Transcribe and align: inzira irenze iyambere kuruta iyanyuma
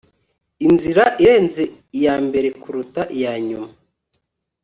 inzira 0.67 1.03
irenze 1.23 1.63
iyambere 1.97 2.47
kuruta 2.61 3.01
iyanyuma 3.15 3.69